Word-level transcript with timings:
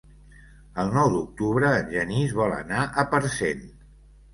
El 0.83 0.89
nou 0.95 1.11
d'octubre 1.17 1.71
en 1.83 1.95
Genís 1.95 2.37
vol 2.43 2.59
anar 2.59 2.85
a 2.85 3.09
Parcent. 3.17 3.67